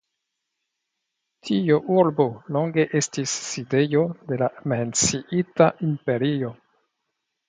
[1.49, 2.25] Tiu urbo
[2.57, 6.51] longe estis sidejo de la menciita imperio.